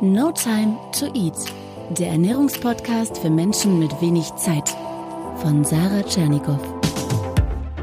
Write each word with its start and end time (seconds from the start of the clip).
No 0.00 0.30
Time 0.30 0.78
to 0.92 1.06
Eat, 1.06 1.34
der 1.98 2.10
Ernährungspodcast 2.10 3.18
für 3.18 3.30
Menschen 3.30 3.80
mit 3.80 4.00
wenig 4.00 4.32
Zeit 4.36 4.68
von 5.38 5.64
Sarah 5.64 6.04
Tschernikow. 6.04 6.60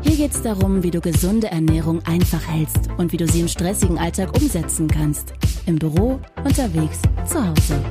Hier 0.01 0.15
geht 0.15 0.31
es 0.31 0.41
darum, 0.41 0.81
wie 0.81 0.91
du 0.91 1.01
gesunde 1.01 1.47
Ernährung 1.47 1.99
einfach 2.05 2.47
hältst 2.47 2.89
und 2.97 3.11
wie 3.11 3.17
du 3.17 3.27
sie 3.27 3.41
im 3.41 3.49
stressigen 3.49 3.97
Alltag 3.97 4.33
umsetzen 4.37 4.87
kannst. 4.87 5.33
Im 5.65 5.75
Büro, 5.75 6.21
unterwegs, 6.45 7.01
zu 7.25 7.45
Hause. 7.45 7.83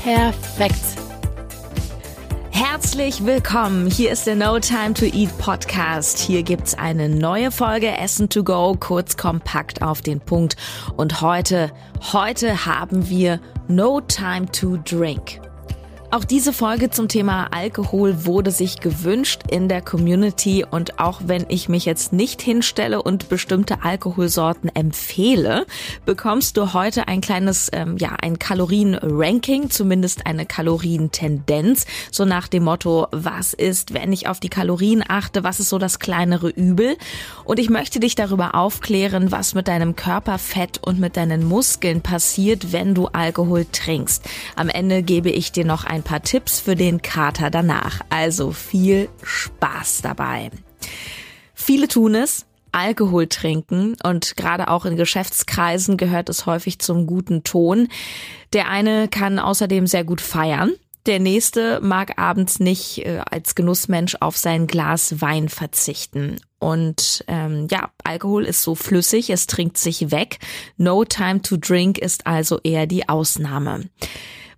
Perfekt. 0.00 1.05
Herzlich 2.58 3.26
willkommen. 3.26 3.86
Hier 3.86 4.10
ist 4.12 4.26
der 4.26 4.34
No 4.34 4.58
Time 4.58 4.94
to 4.94 5.04
Eat 5.04 5.36
Podcast. 5.36 6.18
Hier 6.18 6.42
gibt's 6.42 6.72
eine 6.72 7.10
neue 7.10 7.50
Folge 7.50 7.88
Essen 7.98 8.30
to 8.30 8.44
Go, 8.44 8.74
kurz 8.80 9.18
kompakt 9.18 9.82
auf 9.82 10.00
den 10.00 10.20
Punkt. 10.20 10.56
Und 10.96 11.20
heute, 11.20 11.70
heute 12.14 12.64
haben 12.64 13.10
wir 13.10 13.40
No 13.68 14.00
Time 14.00 14.46
to 14.52 14.78
Drink. 14.78 15.45
Auch 16.12 16.24
diese 16.24 16.52
Folge 16.52 16.88
zum 16.88 17.08
Thema 17.08 17.48
Alkohol 17.50 18.26
wurde 18.26 18.52
sich 18.52 18.78
gewünscht 18.78 19.40
in 19.50 19.68
der 19.68 19.82
Community 19.82 20.64
und 20.68 21.00
auch 21.00 21.22
wenn 21.26 21.46
ich 21.48 21.68
mich 21.68 21.84
jetzt 21.84 22.12
nicht 22.12 22.40
hinstelle 22.40 23.02
und 23.02 23.28
bestimmte 23.28 23.82
Alkoholsorten 23.82 24.70
empfehle, 24.74 25.66
bekommst 26.04 26.56
du 26.56 26.72
heute 26.72 27.08
ein 27.08 27.20
kleines, 27.20 27.70
ähm, 27.72 27.96
ja, 27.98 28.16
ein 28.22 28.38
Kalorien-Ranking, 28.38 29.68
zumindest 29.70 30.26
eine 30.26 30.46
Kalorientendenz, 30.46 31.86
so 32.12 32.24
nach 32.24 32.46
dem 32.46 32.64
Motto, 32.64 33.08
was 33.10 33.52
ist, 33.52 33.92
wenn 33.92 34.12
ich 34.12 34.28
auf 34.28 34.38
die 34.38 34.48
Kalorien 34.48 35.02
achte, 35.06 35.42
was 35.42 35.58
ist 35.58 35.70
so 35.70 35.78
das 35.78 35.98
kleinere 35.98 36.50
Übel? 36.50 36.96
Und 37.44 37.58
ich 37.58 37.68
möchte 37.68 37.98
dich 37.98 38.14
darüber 38.14 38.54
aufklären, 38.54 39.32
was 39.32 39.54
mit 39.54 39.66
deinem 39.66 39.96
Körperfett 39.96 40.78
und 40.86 41.00
mit 41.00 41.16
deinen 41.16 41.44
Muskeln 41.44 42.00
passiert, 42.00 42.72
wenn 42.72 42.94
du 42.94 43.08
Alkohol 43.08 43.66
trinkst. 43.70 44.22
Am 44.54 44.68
Ende 44.68 45.02
gebe 45.02 45.30
ich 45.30 45.50
dir 45.50 45.64
noch 45.64 45.84
ein 45.84 45.95
ein 45.96 46.02
paar 46.02 46.22
Tipps 46.22 46.60
für 46.60 46.76
den 46.76 47.00
Kater 47.00 47.50
danach. 47.50 48.00
Also 48.10 48.52
viel 48.52 49.08
Spaß 49.22 50.02
dabei. 50.02 50.50
Viele 51.54 51.88
tun 51.88 52.14
es, 52.14 52.44
Alkohol 52.70 53.28
trinken 53.28 53.96
und 54.04 54.36
gerade 54.36 54.68
auch 54.68 54.84
in 54.84 54.96
Geschäftskreisen 54.96 55.96
gehört 55.96 56.28
es 56.28 56.44
häufig 56.44 56.80
zum 56.80 57.06
guten 57.06 57.44
Ton. 57.44 57.88
Der 58.52 58.68
eine 58.68 59.08
kann 59.08 59.38
außerdem 59.38 59.86
sehr 59.86 60.04
gut 60.04 60.20
feiern. 60.20 60.72
Der 61.06 61.18
nächste 61.18 61.80
mag 61.80 62.18
abends 62.18 62.60
nicht 62.60 62.98
äh, 62.98 63.22
als 63.30 63.54
Genussmensch 63.54 64.16
auf 64.20 64.36
sein 64.36 64.66
Glas 64.66 65.22
Wein 65.22 65.48
verzichten. 65.48 66.36
Und 66.58 67.24
ähm, 67.26 67.68
ja, 67.70 67.90
Alkohol 68.04 68.44
ist 68.44 68.60
so 68.60 68.74
flüssig, 68.74 69.30
es 69.30 69.46
trinkt 69.46 69.78
sich 69.78 70.10
weg. 70.10 70.40
No 70.76 71.04
time 71.04 71.40
to 71.40 71.56
drink 71.56 71.96
ist 71.96 72.26
also 72.26 72.60
eher 72.62 72.86
die 72.86 73.08
Ausnahme. 73.08 73.88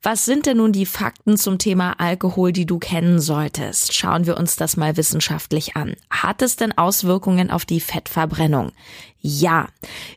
Was 0.01 0.25
sind 0.25 0.47
denn 0.47 0.59
nun 0.59 0.71
die 0.71 0.87
Fakten 0.87 1.37
zum 1.37 1.59
Thema 1.59 1.99
Alkohol, 1.99 2.53
die 2.53 2.67
du 2.67 2.79
kennen 2.79 3.19
solltest? 3.19 3.95
Schauen 3.95 4.27
wir 4.27 4.37
uns 4.37 4.55
das 4.55 4.77
mal 4.77 4.97
wissenschaftlich 4.97 5.75
an. 5.75 5.97
Hat 6.09 6.41
es 6.41 6.55
denn 6.55 6.77
Auswirkungen 6.79 7.51
auf 7.51 7.65
die 7.65 7.81
Fettverbrennung? 7.81 8.71
Ja, 9.21 9.67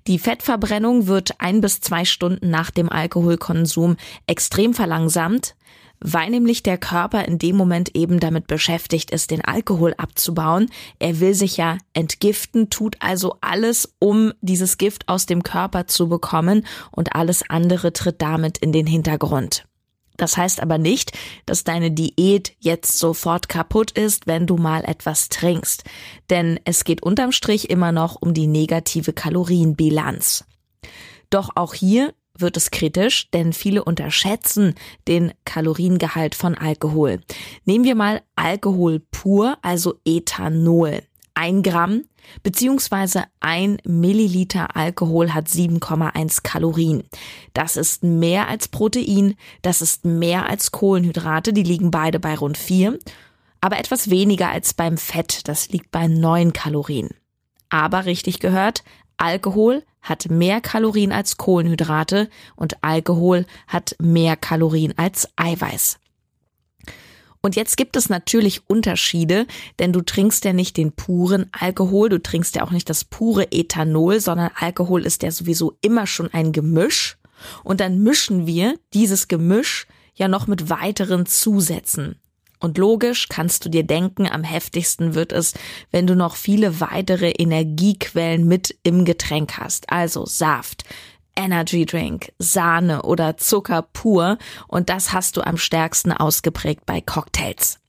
die 0.06 0.20
Fettverbrennung 0.20 1.08
wird 1.08 1.42
ein 1.42 1.62
bis 1.62 1.82
zwei 1.82 2.06
Stunden 2.06 2.52
nach 2.52 2.70
dem 2.70 2.92
Alkoholkonsum 2.92 3.98
extrem 4.28 4.76
verlangsamt, 4.76 5.56
weil 6.00 6.30
nämlich 6.30 6.62
der 6.62 6.78
Körper 6.78 7.26
in 7.26 7.40
dem 7.40 7.56
Moment 7.56 7.96
eben 7.96 8.20
damit 8.20 8.46
beschäftigt 8.46 9.10
ist, 9.10 9.32
den 9.32 9.44
Alkohol 9.44 9.96
abzubauen. 9.98 10.70
Er 11.00 11.20
will 11.20 11.34
sich 11.34 11.58
ja 11.58 11.80
entgiften, 11.94 12.70
tut 12.70 12.98
also 13.00 13.38
alles, 13.42 13.96
um 13.98 14.32
dieses 14.42 14.78
Gift 14.78 15.10
aus 15.10 15.26
dem 15.26 15.42
Körper 15.42 15.88
zu 15.88 16.08
bekommen 16.08 16.68
und 16.92 17.16
alles 17.16 17.50
andere 17.50 17.94
tritt 17.94 18.22
damit 18.22 18.60
in 18.60 18.72
den 18.72 18.86
Hintergrund. 18.86 19.66
Das 20.22 20.38
heißt 20.38 20.62
aber 20.62 20.78
nicht, 20.78 21.18
dass 21.48 21.64
deine 21.64 21.90
Diät 21.90 22.54
jetzt 22.60 23.00
sofort 23.00 23.50
kaputt 23.50 23.90
ist, 23.90 24.28
wenn 24.28 24.46
du 24.46 24.56
mal 24.56 24.86
etwas 24.86 25.30
trinkst. 25.30 25.84
Denn 26.30 26.60
es 26.64 26.84
geht 26.84 27.02
unterm 27.02 27.32
Strich 27.32 27.72
immer 27.72 27.92
noch 27.92 28.22
um 28.22 28.36
die 28.36 28.46
negative 28.46 29.14
Kalorienbilanz. 29.14 30.46
Doch 31.32 31.50
auch 31.56 31.74
hier 31.74 32.14
wird 32.38 32.56
es 32.56 32.70
kritisch, 32.70 33.32
denn 33.32 33.52
viele 33.52 33.84
unterschätzen 33.84 34.76
den 35.08 35.34
Kaloriengehalt 35.44 36.36
von 36.36 36.54
Alkohol. 36.56 37.22
Nehmen 37.66 37.84
wir 37.84 37.96
mal 37.96 38.22
Alkohol 38.36 39.00
pur, 39.00 39.58
also 39.64 39.96
Ethanol. 40.06 41.02
Ein 41.34 41.64
Gramm 41.64 42.04
beziehungsweise 42.44 43.24
ein 43.40 43.78
Milliliter 43.84 44.76
Alkohol 44.76 45.34
hat 45.34 45.48
7,1 45.48 46.44
Kalorien. 46.44 47.04
Das 47.54 47.78
ist 47.78 48.04
mehr 48.04 48.48
als 48.48 48.68
Protein, 48.68 49.36
das 49.62 49.82
ist 49.82 50.06
mehr 50.06 50.48
als 50.48 50.72
Kohlenhydrate, 50.72 51.54
die 51.54 51.64
liegen 51.64 51.92
beide 51.92 52.20
bei 52.20 52.36
rund 52.36 52.58
4, 52.58 53.00
aber 53.60 53.80
etwas 53.80 54.10
weniger 54.10 54.50
als 54.50 54.74
beim 54.74 54.98
Fett, 54.98 55.48
das 55.48 55.70
liegt 55.70 55.92
bei 55.92 56.08
9 56.08 56.54
Kalorien. 56.54 57.10
Aber 57.70 58.06
richtig 58.06 58.40
gehört, 58.40 58.84
Alkohol 59.18 59.84
hat 60.02 60.30
mehr 60.30 60.62
Kalorien 60.62 61.12
als 61.12 61.38
Kohlenhydrate 61.38 62.30
und 62.56 62.84
Alkohol 62.84 63.46
hat 63.68 63.96
mehr 64.00 64.36
Kalorien 64.36 64.94
als 64.98 65.30
Eiweiß. 65.36 66.01
Und 67.42 67.56
jetzt 67.56 67.76
gibt 67.76 67.96
es 67.96 68.10
natürlich 68.10 68.62
Unterschiede, 68.68 69.48
denn 69.80 69.92
du 69.94 70.02
trinkst 70.02 70.46
ja 70.46 70.54
nicht 70.54 70.78
den 70.78 70.92
puren 70.92 71.48
Alkohol, 71.52 72.10
du 72.10 72.22
trinkst 72.22 72.56
ja 72.56 72.64
auch 72.64 72.72
nicht 72.72 72.90
das 72.90 73.04
pure 73.04 73.52
Ethanol, 73.52 74.20
sondern 74.20 74.52
Alkohol 74.56 75.06
ist 75.06 75.24
ja 75.24 75.32
sowieso 75.32 75.78
immer 75.82 76.06
schon 76.06 76.32
ein 76.34 76.52
Gemisch. 76.52 77.18
Und 77.64 77.80
dann 77.80 78.04
mischen 78.04 78.46
wir 78.46 78.78
dieses 78.94 79.28
Gemisch 79.28 79.88
ja 80.14 80.28
noch 80.28 80.46
mit 80.46 80.70
weiteren 80.70 81.26
Zusätzen. 81.26 82.20
Und 82.60 82.78
logisch 82.78 83.28
kannst 83.28 83.66
du 83.66 83.70
dir 83.70 83.84
denken, 83.84 84.28
am 84.28 84.44
heftigsten 84.44 85.16
wird 85.16 85.32
es, 85.32 85.56
wenn 85.90 86.06
du 86.06 86.16
noch 86.16 86.36
viele 86.36 86.80
weitere 86.80 87.32
Energiequellen 87.32 88.48
mit 88.48 88.78
im 88.84 89.04
Getränk 89.04 89.58
hast. 89.58 89.92
Also 89.92 90.28
Saft, 90.28 90.84
Energy 91.36 91.86
Drink, 91.86 92.32
Sahne 92.40 93.04
oder 93.04 93.38
Zucker 93.38 93.82
pur 93.82 94.38
und 94.68 94.90
das 94.90 95.14
hast 95.14 95.38
du 95.38 95.42
am 95.42 95.58
stärksten 95.58 96.12
ausgeprägt 96.12 96.86
bei 96.86 97.02
Cocktails. 97.02 97.80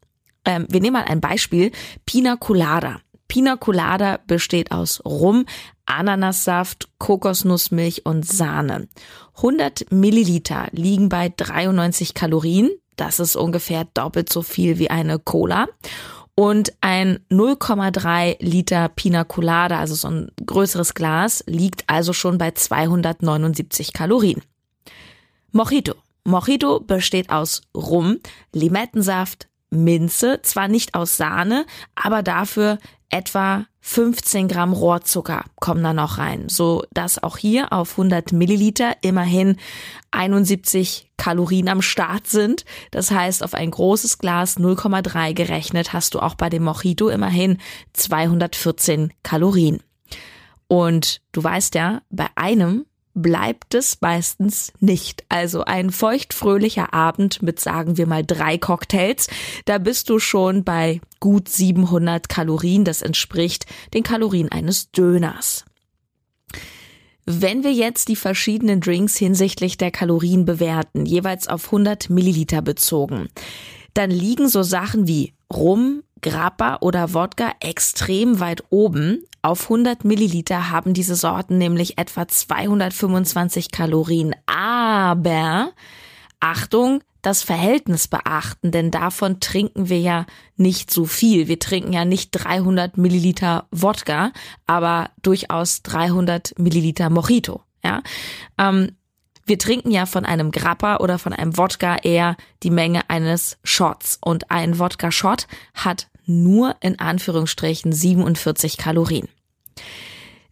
Ähm, 0.44 0.66
wir 0.68 0.80
nehmen 0.80 0.94
mal 0.94 1.04
ein 1.04 1.20
Beispiel. 1.20 1.70
Pina 2.06 2.36
Colada. 2.36 3.00
Pina 3.28 3.56
Colada 3.56 4.18
besteht 4.26 4.72
aus 4.72 5.02
Rum, 5.04 5.46
Ananassaft, 5.86 6.88
Kokosnussmilch 6.98 8.04
und 8.04 8.26
Sahne. 8.26 8.88
100 9.36 9.90
Milliliter 9.90 10.68
liegen 10.72 11.08
bei 11.08 11.32
93 11.34 12.14
Kalorien. 12.14 12.70
Das 12.96 13.20
ist 13.20 13.36
ungefähr 13.36 13.86
doppelt 13.94 14.30
so 14.30 14.42
viel 14.42 14.78
wie 14.78 14.90
eine 14.90 15.18
Cola 15.18 15.66
und 16.34 16.72
ein 16.80 17.18
0,3 17.30 18.36
Liter 18.40 18.88
Pina 18.88 19.24
Colada, 19.24 19.78
also 19.78 19.94
so 19.94 20.08
ein 20.08 20.30
größeres 20.44 20.94
Glas, 20.94 21.44
liegt 21.46 21.84
also 21.88 22.12
schon 22.12 22.38
bei 22.38 22.52
279 22.52 23.92
Kalorien. 23.92 24.42
Mojito. 25.50 25.94
Mojito 26.24 26.80
besteht 26.80 27.30
aus 27.30 27.62
Rum, 27.76 28.18
Limettensaft, 28.52 29.48
Minze, 29.70 30.40
zwar 30.42 30.68
nicht 30.68 30.94
aus 30.94 31.16
Sahne, 31.16 31.66
aber 31.94 32.22
dafür 32.22 32.78
etwa 33.10 33.66
15 33.84 34.46
Gramm 34.46 34.72
Rohrzucker 34.72 35.44
kommen 35.60 35.82
da 35.82 35.92
noch 35.92 36.18
rein, 36.18 36.48
so 36.48 36.84
dass 36.92 37.22
auch 37.22 37.36
hier 37.36 37.72
auf 37.72 37.92
100 37.92 38.32
Milliliter 38.32 38.94
immerhin 39.02 39.56
71 40.12 41.10
Kalorien 41.16 41.68
am 41.68 41.82
Start 41.82 42.28
sind. 42.28 42.64
Das 42.92 43.10
heißt, 43.10 43.42
auf 43.42 43.54
ein 43.54 43.72
großes 43.72 44.18
Glas 44.18 44.56
0,3 44.56 45.34
gerechnet 45.34 45.92
hast 45.92 46.14
du 46.14 46.20
auch 46.20 46.36
bei 46.36 46.48
dem 46.48 46.62
Mojito 46.62 47.08
immerhin 47.08 47.58
214 47.92 49.12
Kalorien. 49.24 49.82
Und 50.68 51.20
du 51.32 51.42
weißt 51.42 51.74
ja, 51.74 52.02
bei 52.08 52.28
einem 52.36 52.86
bleibt 53.14 53.74
es 53.74 53.98
meistens 54.00 54.72
nicht. 54.80 55.24
Also 55.28 55.64
ein 55.64 55.90
feuchtfröhlicher 55.90 56.94
Abend 56.94 57.42
mit, 57.42 57.60
sagen 57.60 57.96
wir 57.96 58.06
mal, 58.06 58.24
drei 58.24 58.58
Cocktails, 58.58 59.28
da 59.64 59.78
bist 59.78 60.08
du 60.10 60.18
schon 60.18 60.64
bei 60.64 61.00
gut 61.20 61.48
700 61.48 62.28
Kalorien. 62.28 62.84
Das 62.84 63.02
entspricht 63.02 63.66
den 63.94 64.02
Kalorien 64.02 64.50
eines 64.50 64.90
Döners. 64.90 65.64
Wenn 67.24 67.62
wir 67.62 67.72
jetzt 67.72 68.08
die 68.08 68.16
verschiedenen 68.16 68.80
Drinks 68.80 69.16
hinsichtlich 69.16 69.76
der 69.76 69.92
Kalorien 69.92 70.44
bewerten, 70.44 71.06
jeweils 71.06 71.46
auf 71.46 71.66
100 71.66 72.10
Milliliter 72.10 72.62
bezogen, 72.62 73.28
dann 73.94 74.10
liegen 74.10 74.48
so 74.48 74.62
Sachen 74.62 75.06
wie 75.06 75.34
Rum, 75.52 76.02
Grappa 76.22 76.78
oder 76.80 77.14
Wodka 77.14 77.52
extrem 77.60 78.40
weit 78.40 78.64
oben. 78.70 79.24
Auf 79.42 79.64
100 79.64 80.04
Milliliter 80.04 80.70
haben 80.70 80.94
diese 80.94 81.16
Sorten 81.16 81.58
nämlich 81.58 81.98
etwa 81.98 82.28
225 82.28 83.72
Kalorien. 83.72 84.34
Aber 84.46 85.72
Achtung, 86.38 87.02
das 87.22 87.42
Verhältnis 87.42 88.08
beachten, 88.08 88.72
denn 88.72 88.90
davon 88.90 89.38
trinken 89.40 89.88
wir 89.88 90.00
ja 90.00 90.26
nicht 90.56 90.90
so 90.90 91.04
viel. 91.04 91.46
Wir 91.46 91.58
trinken 91.58 91.92
ja 91.92 92.04
nicht 92.04 92.30
300 92.32 92.98
Milliliter 92.98 93.66
Wodka, 93.70 94.32
aber 94.66 95.10
durchaus 95.22 95.82
300 95.82 96.58
Milliliter 96.58 97.10
Mojito. 97.10 97.62
Ja, 97.84 98.02
ähm, 98.58 98.96
Wir 99.44 99.58
trinken 99.58 99.90
ja 99.90 100.06
von 100.06 100.24
einem 100.24 100.52
Grappa 100.52 100.98
oder 100.98 101.18
von 101.18 101.32
einem 101.32 101.56
Wodka 101.56 101.96
eher 101.96 102.36
die 102.62 102.70
Menge 102.70 103.10
eines 103.10 103.58
Shots. 103.64 104.18
Und 104.20 104.52
ein 104.52 104.78
Wodka-Shot 104.78 105.48
hat 105.74 106.08
nur 106.26 106.76
in 106.80 106.98
Anführungsstrichen 106.98 107.92
47 107.92 108.76
Kalorien. 108.76 109.28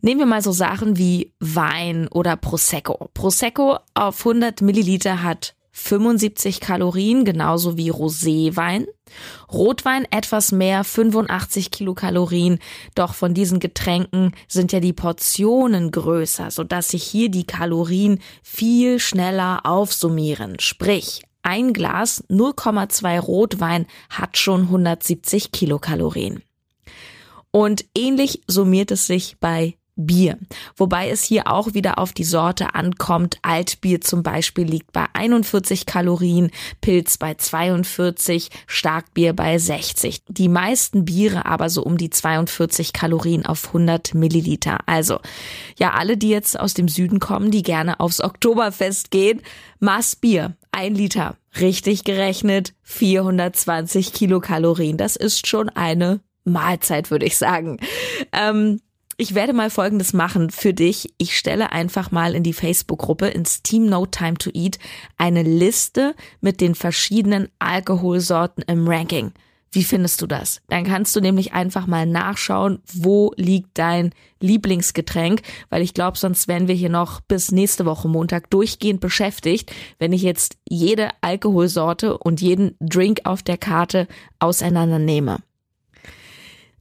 Nehmen 0.02 0.20
wir 0.20 0.26
mal 0.26 0.42
so 0.42 0.52
Sachen 0.52 0.96
wie 0.96 1.32
Wein 1.40 2.08
oder 2.08 2.36
Prosecco. 2.36 3.10
Prosecco 3.12 3.78
auf 3.94 4.20
100 4.20 4.62
Milliliter 4.62 5.22
hat 5.22 5.54
75 5.72 6.60
Kalorien, 6.60 7.24
genauso 7.24 7.76
wie 7.76 7.90
Roséwein. 7.90 8.86
Rotwein 9.52 10.06
etwas 10.10 10.52
mehr, 10.52 10.84
85 10.84 11.70
Kilokalorien. 11.70 12.58
Doch 12.94 13.14
von 13.14 13.34
diesen 13.34 13.60
Getränken 13.60 14.32
sind 14.48 14.72
ja 14.72 14.80
die 14.80 14.92
Portionen 14.92 15.90
größer, 15.90 16.50
sodass 16.50 16.88
sich 16.88 17.02
hier 17.02 17.30
die 17.30 17.44
Kalorien 17.44 18.20
viel 18.42 18.98
schneller 18.98 19.60
aufsummieren. 19.64 20.58
Sprich, 20.60 21.22
ein 21.42 21.72
Glas 21.72 22.24
0,2 22.28 23.18
Rotwein 23.18 23.86
hat 24.08 24.36
schon 24.36 24.62
170 24.62 25.52
Kilokalorien. 25.52 26.42
Und 27.50 27.84
ähnlich 27.96 28.42
summiert 28.46 28.90
es 28.90 29.06
sich 29.06 29.38
bei 29.40 29.76
Bier. 30.06 30.38
Wobei 30.76 31.10
es 31.10 31.22
hier 31.22 31.48
auch 31.48 31.74
wieder 31.74 31.98
auf 31.98 32.12
die 32.12 32.24
Sorte 32.24 32.74
ankommt. 32.74 33.38
Altbier 33.42 34.00
zum 34.00 34.22
Beispiel 34.22 34.64
liegt 34.64 34.92
bei 34.92 35.06
41 35.12 35.86
Kalorien, 35.86 36.50
Pilz 36.80 37.18
bei 37.18 37.34
42, 37.34 38.50
Starkbier 38.66 39.32
bei 39.32 39.58
60. 39.58 40.22
Die 40.28 40.48
meisten 40.48 41.04
Biere 41.04 41.46
aber 41.46 41.70
so 41.70 41.82
um 41.82 41.96
die 41.96 42.10
42 42.10 42.92
Kalorien 42.92 43.46
auf 43.46 43.68
100 43.68 44.14
Milliliter. 44.14 44.78
Also, 44.86 45.20
ja, 45.78 45.92
alle, 45.92 46.16
die 46.16 46.28
jetzt 46.28 46.58
aus 46.58 46.74
dem 46.74 46.88
Süden 46.88 47.20
kommen, 47.20 47.50
die 47.50 47.62
gerne 47.62 48.00
aufs 48.00 48.20
Oktoberfest 48.20 49.10
gehen, 49.10 49.42
Maß 49.78 50.16
Bier, 50.16 50.56
ein 50.72 50.94
Liter. 50.94 51.36
Richtig 51.58 52.04
gerechnet, 52.04 52.74
420 52.82 54.12
Kilokalorien. 54.12 54.96
Das 54.96 55.16
ist 55.16 55.48
schon 55.48 55.68
eine 55.68 56.20
Mahlzeit, 56.44 57.10
würde 57.10 57.26
ich 57.26 57.36
sagen. 57.36 57.78
Ähm, 58.32 58.80
ich 59.20 59.34
werde 59.34 59.52
mal 59.52 59.68
Folgendes 59.68 60.14
machen 60.14 60.48
für 60.48 60.72
dich. 60.72 61.12
Ich 61.18 61.36
stelle 61.36 61.72
einfach 61.72 62.10
mal 62.10 62.34
in 62.34 62.42
die 62.42 62.54
Facebook-Gruppe 62.54 63.26
ins 63.26 63.62
Team 63.62 63.84
No 63.84 64.06
Time 64.06 64.38
to 64.38 64.48
Eat 64.54 64.78
eine 65.18 65.42
Liste 65.42 66.14
mit 66.40 66.62
den 66.62 66.74
verschiedenen 66.74 67.48
Alkoholsorten 67.58 68.64
im 68.66 68.88
Ranking. 68.88 69.32
Wie 69.72 69.84
findest 69.84 70.22
du 70.22 70.26
das? 70.26 70.62
Dann 70.68 70.84
kannst 70.84 71.14
du 71.14 71.20
nämlich 71.20 71.52
einfach 71.52 71.86
mal 71.86 72.06
nachschauen, 72.06 72.80
wo 72.94 73.32
liegt 73.36 73.76
dein 73.78 74.14
Lieblingsgetränk, 74.40 75.42
weil 75.68 75.82
ich 75.82 75.92
glaube, 75.92 76.16
sonst 76.16 76.48
wären 76.48 76.66
wir 76.66 76.74
hier 76.74 76.88
noch 76.88 77.20
bis 77.20 77.52
nächste 77.52 77.84
Woche 77.84 78.08
Montag 78.08 78.48
durchgehend 78.48 79.02
beschäftigt, 79.02 79.70
wenn 79.98 80.14
ich 80.14 80.22
jetzt 80.22 80.56
jede 80.66 81.10
Alkoholsorte 81.20 82.16
und 82.16 82.40
jeden 82.40 82.74
Drink 82.80 83.20
auf 83.24 83.42
der 83.42 83.58
Karte 83.58 84.08
auseinandernehme. 84.38 85.40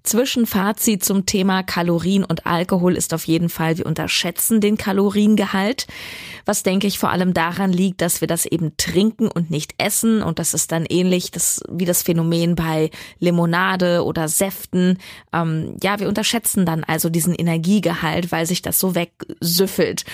Zwischenfazit 0.03 1.03
zum 1.03 1.25
Thema 1.25 1.63
Kalorien 1.63 2.23
und 2.23 2.45
Alkohol 2.45 2.95
ist 2.95 3.13
auf 3.13 3.25
jeden 3.25 3.49
Fall, 3.49 3.77
wir 3.77 3.85
unterschätzen 3.85 4.61
den 4.61 4.77
Kaloriengehalt. 4.77 5.87
Was 6.45 6.63
denke 6.63 6.87
ich 6.87 6.99
vor 6.99 7.09
allem 7.11 7.33
daran 7.33 7.71
liegt, 7.71 8.01
dass 8.01 8.21
wir 8.21 8.27
das 8.27 8.45
eben 8.45 8.75
trinken 8.77 9.27
und 9.27 9.51
nicht 9.51 9.75
essen. 9.77 10.23
Und 10.23 10.39
das 10.39 10.53
ist 10.53 10.71
dann 10.71 10.85
ähnlich 10.85 11.31
das, 11.31 11.61
wie 11.69 11.85
das 11.85 12.03
Phänomen 12.03 12.55
bei 12.55 12.89
Limonade 13.19 14.03
oder 14.03 14.27
Säften. 14.27 14.97
Ähm, 15.33 15.77
ja, 15.83 15.99
wir 15.99 16.07
unterschätzen 16.07 16.65
dann 16.65 16.83
also 16.83 17.09
diesen 17.09 17.35
Energiegehalt, 17.35 18.31
weil 18.31 18.45
sich 18.45 18.61
das 18.61 18.79
so 18.79 18.95
wegsüffelt. 18.95 20.05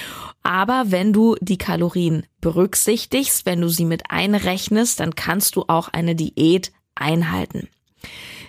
Aber 0.43 0.85
wenn 0.87 1.13
du 1.13 1.35
die 1.41 1.57
Kalorien 1.57 2.25
berücksichtigst, 2.41 3.45
wenn 3.45 3.61
du 3.61 3.69
sie 3.69 3.85
mit 3.85 4.03
einrechnest, 4.09 4.99
dann 4.99 5.15
kannst 5.15 5.55
du 5.55 5.65
auch 5.67 5.87
eine 5.89 6.15
Diät 6.15 6.71
einhalten. 6.95 7.67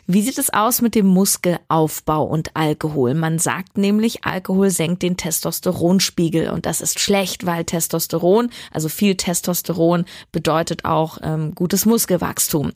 Wie 0.08 0.22
sieht 0.22 0.38
es 0.38 0.52
aus 0.52 0.82
mit 0.82 0.94
dem 0.94 1.06
Muskelaufbau 1.06 2.22
und 2.24 2.54
Alkohol? 2.54 3.14
Man 3.14 3.40
sagt 3.40 3.76
nämlich, 3.76 4.24
Alkohol 4.24 4.70
senkt 4.70 5.02
den 5.02 5.16
Testosteronspiegel 5.16 6.50
und 6.50 6.64
das 6.64 6.80
ist 6.80 7.00
schlecht, 7.00 7.44
weil 7.44 7.64
Testosteron, 7.64 8.50
also 8.70 8.88
viel 8.88 9.16
Testosteron, 9.16 10.04
bedeutet 10.30 10.84
auch 10.84 11.18
ähm, 11.22 11.56
gutes 11.56 11.86
Muskelwachstum. 11.86 12.72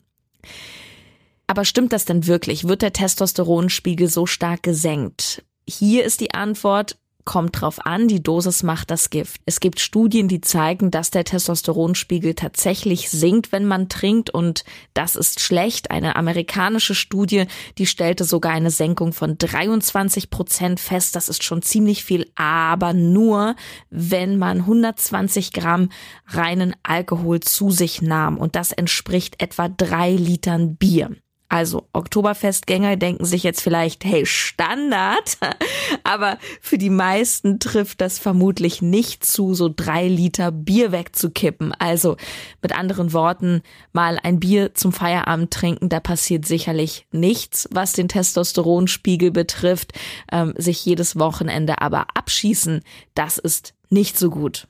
Aber 1.47 1.63
stimmt 1.63 1.93
das 1.93 2.03
denn 2.03 2.27
wirklich? 2.27 2.67
Wird 2.67 2.81
der 2.81 2.91
Testosteronspiegel 2.91 4.09
so 4.09 4.25
stark 4.25 4.63
gesenkt? 4.63 5.45
Hier 5.65 6.03
ist 6.03 6.19
die 6.19 6.33
Antwort, 6.33 6.97
kommt 7.25 7.61
drauf 7.61 7.85
an, 7.85 8.07
die 8.07 8.23
Dosis 8.23 8.63
macht 8.63 8.91
das 8.91 9.09
Gift. 9.09 9.41
Es 9.45 9.59
gibt 9.59 9.79
Studien, 9.79 10.27
die 10.27 10.41
zeigen, 10.41 10.91
dass 10.91 11.11
der 11.11 11.23
Testosteronspiegel 11.23 12.35
tatsächlich 12.35 13.09
sinkt, 13.09 13.51
wenn 13.51 13.65
man 13.65 13.89
trinkt 13.89 14.29
und 14.29 14.63
das 14.93 15.15
ist 15.15 15.39
schlecht. 15.39 15.91
Eine 15.91 16.15
amerikanische 16.15 16.95
Studie, 16.95 17.45
die 17.77 17.85
stellte 17.85 18.23
sogar 18.23 18.51
eine 18.51 18.71
Senkung 18.71 19.13
von 19.13 19.37
23 19.37 20.29
Prozent 20.29 20.79
fest. 20.79 21.15
Das 21.15 21.29
ist 21.29 21.43
schon 21.43 21.61
ziemlich 21.61 22.03
viel, 22.03 22.31
aber 22.35 22.93
nur, 22.93 23.55
wenn 23.89 24.37
man 24.37 24.59
120 24.59 25.53
Gramm 25.53 25.89
reinen 26.27 26.75
Alkohol 26.83 27.39
zu 27.39 27.71
sich 27.71 28.01
nahm 28.01 28.37
und 28.37 28.55
das 28.55 28.71
entspricht 28.71 29.41
etwa 29.41 29.69
drei 29.69 30.11
Litern 30.11 30.75
Bier. 30.75 31.15
Also 31.51 31.85
Oktoberfestgänger 31.91 32.95
denken 32.95 33.25
sich 33.25 33.43
jetzt 33.43 33.59
vielleicht, 33.59 34.05
hey, 34.05 34.25
Standard. 34.25 35.37
Aber 36.05 36.37
für 36.61 36.77
die 36.77 36.89
meisten 36.89 37.59
trifft 37.59 37.99
das 37.99 38.19
vermutlich 38.19 38.81
nicht 38.81 39.25
zu, 39.25 39.53
so 39.53 39.69
drei 39.69 40.07
Liter 40.07 40.53
Bier 40.53 40.93
wegzukippen. 40.93 41.73
Also 41.77 42.15
mit 42.61 42.73
anderen 42.73 43.11
Worten, 43.11 43.63
mal 43.91 44.17
ein 44.23 44.39
Bier 44.39 44.73
zum 44.75 44.93
Feierabend 44.93 45.51
trinken, 45.51 45.89
da 45.89 45.99
passiert 45.99 46.45
sicherlich 46.45 47.05
nichts, 47.11 47.67
was 47.69 47.91
den 47.91 48.07
Testosteronspiegel 48.07 49.31
betrifft. 49.31 49.91
Ähm, 50.31 50.53
sich 50.55 50.85
jedes 50.85 51.19
Wochenende 51.19 51.81
aber 51.81 52.05
abschießen, 52.13 52.81
das 53.13 53.37
ist 53.37 53.73
nicht 53.89 54.17
so 54.17 54.29
gut. 54.29 54.69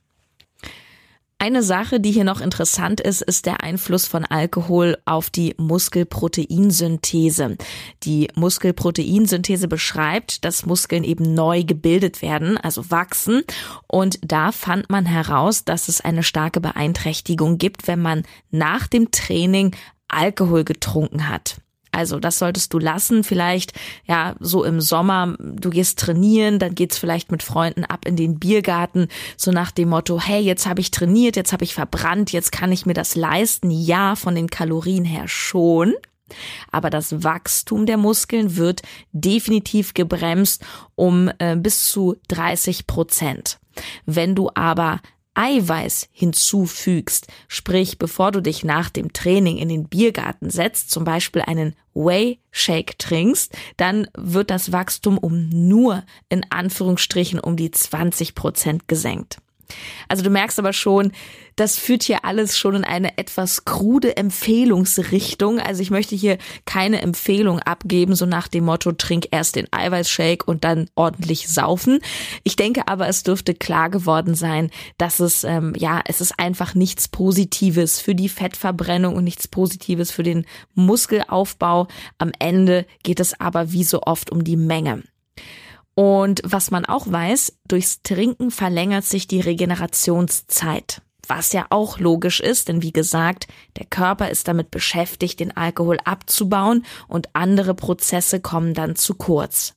Eine 1.41 1.63
Sache, 1.63 1.99
die 1.99 2.11
hier 2.11 2.23
noch 2.23 2.39
interessant 2.39 3.01
ist, 3.01 3.23
ist 3.23 3.47
der 3.47 3.63
Einfluss 3.63 4.05
von 4.05 4.25
Alkohol 4.25 4.99
auf 5.05 5.31
die 5.31 5.55
Muskelproteinsynthese. 5.57 7.57
Die 8.03 8.27
Muskelproteinsynthese 8.35 9.67
beschreibt, 9.67 10.45
dass 10.45 10.67
Muskeln 10.67 11.03
eben 11.03 11.33
neu 11.33 11.63
gebildet 11.63 12.21
werden, 12.21 12.59
also 12.59 12.91
wachsen. 12.91 13.41
Und 13.87 14.19
da 14.23 14.51
fand 14.51 14.91
man 14.91 15.07
heraus, 15.07 15.65
dass 15.65 15.87
es 15.87 15.99
eine 15.99 16.21
starke 16.21 16.61
Beeinträchtigung 16.61 17.57
gibt, 17.57 17.87
wenn 17.87 18.03
man 18.03 18.21
nach 18.51 18.85
dem 18.85 19.09
Training 19.09 19.75
Alkohol 20.09 20.63
getrunken 20.63 21.27
hat. 21.27 21.55
Also 21.91 22.19
das 22.19 22.39
solltest 22.39 22.73
du 22.73 22.79
lassen. 22.79 23.23
Vielleicht, 23.23 23.73
ja, 24.05 24.35
so 24.39 24.63
im 24.63 24.79
Sommer, 24.81 25.35
du 25.39 25.69
gehst 25.69 25.99
trainieren, 25.99 26.59
dann 26.59 26.75
geht's 26.75 26.97
vielleicht 26.97 27.31
mit 27.31 27.43
Freunden 27.43 27.83
ab 27.83 28.05
in 28.05 28.15
den 28.15 28.39
Biergarten, 28.39 29.07
so 29.37 29.51
nach 29.51 29.71
dem 29.71 29.89
Motto, 29.89 30.19
hey, 30.19 30.41
jetzt 30.41 30.67
habe 30.67 30.81
ich 30.81 30.91
trainiert, 30.91 31.35
jetzt 31.35 31.53
habe 31.53 31.63
ich 31.63 31.73
verbrannt, 31.73 32.31
jetzt 32.31 32.51
kann 32.51 32.71
ich 32.71 32.85
mir 32.85 32.93
das 32.93 33.15
leisten. 33.15 33.69
Ja, 33.71 34.15
von 34.15 34.35
den 34.35 34.49
Kalorien 34.49 35.05
her 35.05 35.27
schon. 35.27 35.93
Aber 36.71 36.89
das 36.89 37.23
Wachstum 37.23 37.85
der 37.85 37.97
Muskeln 37.97 38.55
wird 38.55 38.81
definitiv 39.11 39.93
gebremst 39.93 40.63
um 40.95 41.29
äh, 41.39 41.55
bis 41.55 41.89
zu 41.89 42.15
30 42.29 42.87
Prozent. 42.87 43.59
Wenn 44.05 44.35
du 44.35 44.49
aber 44.53 45.01
Eiweiß 45.33 46.09
hinzufügst, 46.11 47.27
sprich 47.47 47.97
bevor 47.97 48.31
du 48.31 48.41
dich 48.41 48.63
nach 48.63 48.89
dem 48.89 49.13
Training 49.13 49.57
in 49.57 49.69
den 49.69 49.87
Biergarten 49.87 50.49
setzt, 50.49 50.91
zum 50.91 51.05
Beispiel 51.05 51.41
einen 51.41 51.75
Whey 51.93 52.39
Shake 52.51 52.97
trinkst, 52.97 53.55
dann 53.77 54.07
wird 54.15 54.49
das 54.49 54.71
Wachstum 54.71 55.17
um 55.17 55.49
nur 55.49 56.03
in 56.29 56.45
Anführungsstrichen 56.49 57.39
um 57.39 57.55
die 57.55 57.71
20 57.71 58.35
Prozent 58.35 58.87
gesenkt. 58.87 59.37
Also 60.07 60.23
du 60.23 60.29
merkst 60.29 60.59
aber 60.59 60.73
schon, 60.73 61.11
das 61.55 61.77
führt 61.77 62.03
hier 62.03 62.23
alles 62.23 62.57
schon 62.57 62.75
in 62.75 62.83
eine 62.83 63.17
etwas 63.17 63.65
krude 63.65 64.17
Empfehlungsrichtung. 64.17 65.59
Also 65.59 65.81
ich 65.81 65.91
möchte 65.91 66.15
hier 66.15 66.37
keine 66.65 67.01
Empfehlung 67.01 67.59
abgeben, 67.59 68.15
so 68.15 68.25
nach 68.25 68.47
dem 68.47 68.65
Motto, 68.65 68.93
trink 68.93 69.27
erst 69.31 69.55
den 69.55 69.67
Eiweißshake 69.71 70.45
und 70.45 70.63
dann 70.63 70.89
ordentlich 70.95 71.49
saufen. 71.49 71.99
Ich 72.43 72.55
denke 72.55 72.87
aber, 72.87 73.07
es 73.07 73.23
dürfte 73.23 73.53
klar 73.53 73.89
geworden 73.89 74.35
sein, 74.35 74.71
dass 74.97 75.19
es, 75.19 75.43
ähm, 75.43 75.73
ja, 75.77 76.01
es 76.05 76.21
ist 76.21 76.39
einfach 76.39 76.73
nichts 76.73 77.07
Positives 77.07 77.99
für 77.99 78.15
die 78.15 78.29
Fettverbrennung 78.29 79.15
und 79.15 79.23
nichts 79.23 79.47
Positives 79.47 80.11
für 80.11 80.23
den 80.23 80.45
Muskelaufbau. 80.75 81.87
Am 82.17 82.31
Ende 82.39 82.85
geht 83.03 83.19
es 83.19 83.39
aber 83.39 83.71
wie 83.71 83.83
so 83.83 84.01
oft 84.03 84.31
um 84.31 84.43
die 84.43 84.57
Menge. 84.57 85.03
Und 86.01 86.41
was 86.43 86.71
man 86.71 86.83
auch 86.85 87.11
weiß, 87.11 87.59
durchs 87.67 88.01
Trinken 88.01 88.49
verlängert 88.49 89.03
sich 89.03 89.27
die 89.27 89.39
Regenerationszeit. 89.39 91.03
Was 91.27 91.53
ja 91.53 91.67
auch 91.69 91.99
logisch 91.99 92.39
ist, 92.39 92.69
denn 92.69 92.81
wie 92.81 92.91
gesagt, 92.91 93.47
der 93.77 93.85
Körper 93.85 94.31
ist 94.31 94.47
damit 94.47 94.71
beschäftigt, 94.71 95.39
den 95.39 95.55
Alkohol 95.55 95.99
abzubauen 96.03 96.87
und 97.07 97.29
andere 97.33 97.75
Prozesse 97.75 98.39
kommen 98.39 98.73
dann 98.73 98.95
zu 98.95 99.13
kurz. 99.13 99.75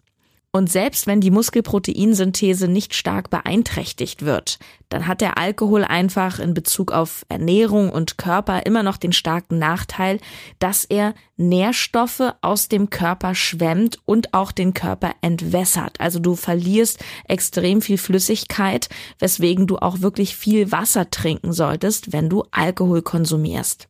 Und 0.56 0.70
selbst 0.70 1.08
wenn 1.08 1.20
die 1.20 1.32
Muskelproteinsynthese 1.32 2.68
nicht 2.68 2.94
stark 2.94 3.28
beeinträchtigt 3.28 4.24
wird, 4.24 4.60
dann 4.88 5.08
hat 5.08 5.20
der 5.20 5.36
Alkohol 5.36 5.82
einfach 5.82 6.38
in 6.38 6.54
Bezug 6.54 6.92
auf 6.92 7.26
Ernährung 7.28 7.90
und 7.90 8.18
Körper 8.18 8.64
immer 8.64 8.84
noch 8.84 8.96
den 8.96 9.12
starken 9.12 9.58
Nachteil, 9.58 10.20
dass 10.60 10.84
er 10.84 11.16
Nährstoffe 11.36 12.34
aus 12.40 12.68
dem 12.68 12.88
Körper 12.88 13.34
schwemmt 13.34 13.98
und 14.04 14.32
auch 14.32 14.52
den 14.52 14.74
Körper 14.74 15.10
entwässert. 15.22 15.98
Also 15.98 16.20
du 16.20 16.36
verlierst 16.36 17.02
extrem 17.26 17.82
viel 17.82 17.98
Flüssigkeit, 17.98 18.88
weswegen 19.18 19.66
du 19.66 19.78
auch 19.78 20.02
wirklich 20.02 20.36
viel 20.36 20.70
Wasser 20.70 21.10
trinken 21.10 21.52
solltest, 21.52 22.12
wenn 22.12 22.30
du 22.30 22.44
Alkohol 22.52 23.02
konsumierst. 23.02 23.88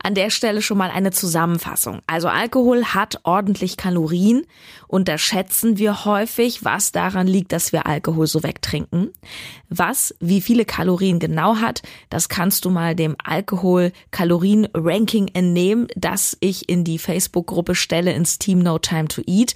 An 0.00 0.14
der 0.14 0.30
Stelle 0.30 0.62
schon 0.62 0.78
mal 0.78 0.90
eine 0.90 1.10
Zusammenfassung. 1.10 2.02
Also 2.06 2.28
Alkohol 2.28 2.84
hat 2.84 3.18
ordentlich 3.24 3.76
Kalorien. 3.76 4.46
Unterschätzen 4.86 5.76
wir 5.76 6.04
häufig, 6.04 6.64
was 6.64 6.92
daran 6.92 7.26
liegt, 7.26 7.50
dass 7.52 7.72
wir 7.72 7.86
Alkohol 7.86 8.28
so 8.28 8.44
wegtrinken. 8.44 9.10
Was, 9.68 10.14
wie 10.20 10.40
viele 10.40 10.64
Kalorien 10.64 11.18
genau 11.18 11.56
hat, 11.56 11.82
das 12.10 12.28
kannst 12.28 12.64
du 12.64 12.70
mal 12.70 12.94
dem 12.94 13.16
Alkohol-Kalorien-Ranking 13.22 15.28
entnehmen, 15.34 15.88
das 15.96 16.36
ich 16.40 16.68
in 16.68 16.84
die 16.84 16.98
Facebook-Gruppe 16.98 17.74
stelle 17.74 18.12
ins 18.12 18.38
Team 18.38 18.60
No 18.60 18.78
Time 18.78 19.08
to 19.08 19.22
Eat. 19.26 19.54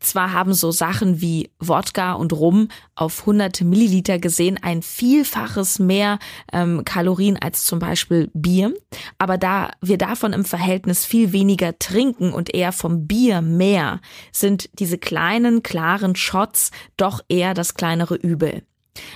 Zwar 0.00 0.32
haben 0.32 0.54
so 0.54 0.70
Sachen 0.70 1.20
wie 1.20 1.50
Wodka 1.58 2.14
und 2.14 2.32
Rum 2.32 2.68
auf 2.94 3.20
100 3.20 3.60
Milliliter 3.60 4.18
gesehen 4.18 4.58
ein 4.62 4.82
Vielfaches 4.82 5.78
mehr 5.78 6.18
ähm, 6.52 6.84
Kalorien 6.84 7.36
als 7.36 7.64
zum 7.64 7.78
Beispiel 7.78 8.30
Bier, 8.32 8.74
aber 9.18 9.38
da 9.38 9.70
wir 9.80 9.98
davon 9.98 10.32
im 10.32 10.44
Verhältnis 10.44 11.04
viel 11.04 11.32
weniger 11.32 11.78
trinken 11.78 12.32
und 12.32 12.54
eher 12.54 12.72
vom 12.72 13.06
Bier 13.06 13.42
mehr, 13.42 14.00
sind 14.32 14.70
diese 14.78 14.98
kleinen, 14.98 15.62
klaren 15.62 16.16
Shots 16.16 16.70
doch 16.96 17.20
eher 17.28 17.54
das 17.54 17.74
kleinere 17.74 18.16
Übel. 18.16 18.62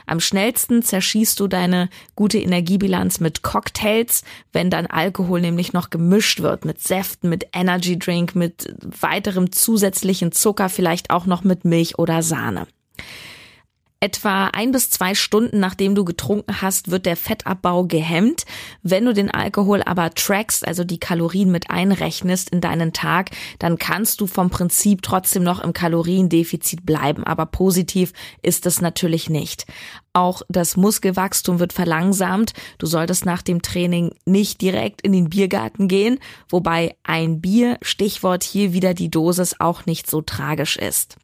Am 0.06 0.20
schnellsten 0.20 0.82
zerschießt 0.82 1.38
du 1.40 1.48
deine 1.48 1.88
gute 2.14 2.38
Energiebilanz 2.38 3.20
mit 3.20 3.42
Cocktails, 3.42 4.22
wenn 4.52 4.70
dein 4.70 4.86
Alkohol 4.86 5.40
nämlich 5.40 5.72
noch 5.72 5.90
gemischt 5.90 6.40
wird 6.40 6.64
mit 6.64 6.80
Säften, 6.80 7.28
mit 7.28 7.48
Energy 7.52 7.98
Drink, 7.98 8.34
mit 8.34 8.74
weiterem 8.82 9.52
zusätzlichen 9.52 10.32
Zucker, 10.32 10.68
vielleicht 10.68 11.10
auch 11.10 11.26
noch 11.26 11.44
mit 11.44 11.64
Milch 11.64 11.98
oder 11.98 12.22
Sahne. 12.22 12.66
Etwa 14.04 14.48
ein 14.48 14.70
bis 14.70 14.90
zwei 14.90 15.14
Stunden 15.14 15.60
nachdem 15.60 15.94
du 15.94 16.04
getrunken 16.04 16.60
hast, 16.60 16.90
wird 16.90 17.06
der 17.06 17.16
Fettabbau 17.16 17.84
gehemmt. 17.86 18.44
Wenn 18.82 19.06
du 19.06 19.14
den 19.14 19.30
Alkohol 19.30 19.82
aber 19.82 20.12
trackst, 20.12 20.68
also 20.68 20.84
die 20.84 21.00
Kalorien 21.00 21.50
mit 21.50 21.70
einrechnest 21.70 22.50
in 22.50 22.60
deinen 22.60 22.92
Tag, 22.92 23.30
dann 23.58 23.78
kannst 23.78 24.20
du 24.20 24.26
vom 24.26 24.50
Prinzip 24.50 25.00
trotzdem 25.00 25.42
noch 25.42 25.64
im 25.64 25.72
Kaloriendefizit 25.72 26.84
bleiben. 26.84 27.24
Aber 27.24 27.46
positiv 27.46 28.12
ist 28.42 28.66
es 28.66 28.82
natürlich 28.82 29.30
nicht. 29.30 29.64
Auch 30.12 30.42
das 30.50 30.76
Muskelwachstum 30.76 31.58
wird 31.58 31.72
verlangsamt. 31.72 32.52
Du 32.76 32.84
solltest 32.84 33.24
nach 33.24 33.40
dem 33.40 33.62
Training 33.62 34.14
nicht 34.26 34.60
direkt 34.60 35.00
in 35.00 35.12
den 35.12 35.30
Biergarten 35.30 35.88
gehen, 35.88 36.18
wobei 36.50 36.94
ein 37.04 37.40
Bier, 37.40 37.78
Stichwort 37.80 38.42
hier 38.42 38.74
wieder 38.74 38.92
die 38.92 39.10
Dosis, 39.10 39.60
auch 39.60 39.86
nicht 39.86 40.10
so 40.10 40.20
tragisch 40.20 40.76
ist. 40.76 41.16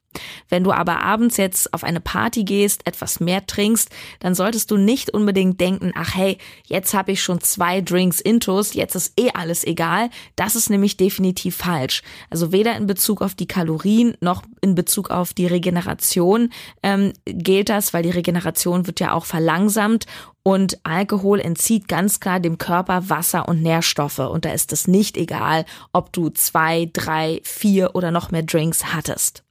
Wenn 0.49 0.64
du 0.64 0.73
aber 0.73 1.02
abends 1.02 1.37
jetzt 1.37 1.73
auf 1.73 1.85
eine 1.85 2.00
Party 2.00 2.45
gehst, 2.45 2.87
etwas 2.87 3.21
mehr 3.21 3.47
trinkst, 3.47 3.90
dann 4.19 4.35
solltest 4.35 4.71
du 4.71 4.76
nicht 4.76 5.11
unbedingt 5.11 5.61
denken, 5.61 5.93
ach 5.95 6.14
hey, 6.14 6.38
jetzt 6.67 6.95
habe 6.95 7.12
ich 7.12 7.23
schon 7.23 7.40
zwei 7.40 7.81
Drinks 7.81 8.21
intus, 8.21 8.75
jetzt 8.75 8.97
ist 8.97 9.19
eh 9.19 9.31
alles 9.33 9.64
egal. 9.64 10.11
Das 10.35 10.57
ist 10.57 10.71
nämlich 10.71 10.97
definitiv 10.97 11.57
falsch. 11.57 12.02
Also 12.29 12.50
weder 12.52 12.76
in 12.76 12.87
Bezug 12.87 13.23
auf 13.23 13.35
die 13.35 13.47
Kalorien 13.47 14.17
noch 14.21 14.43
in 14.61 14.75
Bezug 14.75 15.11
auf 15.11 15.33
die 15.33 15.47
Regeneration 15.47 16.50
ähm, 16.83 17.12
gilt 17.25 17.69
das, 17.69 17.95
weil 17.95 18.02
die 18.02 18.11
Regeneration 18.11 18.87
wird 18.87 19.00
ja 19.00 19.12
auch 19.12 19.25
verlangsamt 19.25 20.07
und 20.43 20.79
Alkohol 20.85 21.38
entzieht 21.38 21.87
ganz 21.87 22.19
klar 22.19 22.40
dem 22.40 22.59
Körper 22.59 23.09
Wasser 23.11 23.49
und 23.49 23.62
Nährstoffe. 23.62 24.19
Und 24.19 24.45
da 24.45 24.52
ist 24.52 24.73
es 24.73 24.88
nicht 24.88 25.17
egal, 25.17 25.67
ob 25.93 26.12
du 26.12 26.31
zwei, 26.31 26.88
drei, 26.93 27.40
vier 27.45 27.95
oder 27.95 28.11
noch 28.11 28.31
mehr 28.31 28.43
Drinks 28.43 28.87
hattest. 28.87 29.45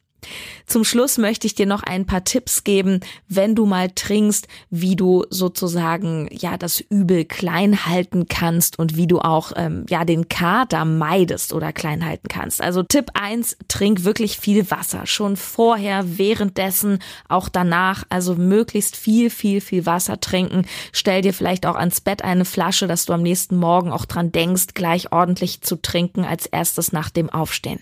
Zum 0.66 0.84
Schluss 0.84 1.18
möchte 1.18 1.48
ich 1.48 1.56
dir 1.56 1.66
noch 1.66 1.84
ein 1.84 2.06
paar 2.06 2.24
Tipps 2.24 2.64
geben, 2.64 3.00
wenn 3.28 3.56
du 3.56 3.66
mal 3.66 3.90
trinkst, 3.90 4.48
wie 4.70 4.96
du 4.96 5.26
sozusagen 5.30 6.30
ja 6.32 6.58
das 6.58 6.80
Übel 6.80 7.26
klein 7.26 7.86
halten 7.86 8.28
kannst 8.28 8.78
und 8.78 8.96
wie 8.96 9.08
du 9.08 9.20
auch 9.20 9.52
ähm, 9.56 9.86
ja 9.90 10.06
den 10.06 10.30
Kater 10.30 10.86
meidest 10.86 11.54
oder 11.54 11.74
klein 11.74 12.06
halten 12.06 12.28
kannst. 12.28 12.62
Also 12.62 12.84
Tipp 12.84 13.12
eins: 13.14 13.58
trink 13.68 14.04
wirklich 14.04 14.38
viel 14.38 14.70
Wasser. 14.70 15.06
Schon 15.06 15.38
vorher, 15.38 16.18
währenddessen, 16.18 17.00
auch 17.28 17.50
danach. 17.50 18.04
Also 18.10 18.36
möglichst 18.36 18.96
viel, 18.96 19.30
viel, 19.30 19.62
viel 19.62 19.86
Wasser 19.86 20.20
trinken. 20.20 20.66
Stell 20.92 21.22
dir 21.22 21.34
vielleicht 21.34 21.66
auch 21.66 21.76
ans 21.76 22.02
Bett 22.02 22.24
eine 22.24 22.46
Flasche, 22.46 22.88
dass 22.88 23.06
du 23.06 23.14
am 23.14 23.22
nächsten 23.22 23.58
Morgen 23.58 23.92
auch 23.92 24.06
dran 24.06 24.32
denkst, 24.32 24.74
gleich 24.74 25.12
ordentlich 25.12 25.62
zu 25.62 25.82
trinken 25.82 26.26
als 26.26 26.46
erstes 26.46 26.92
nach 26.92 27.10
dem 27.10 27.30
Aufstehen. 27.30 27.80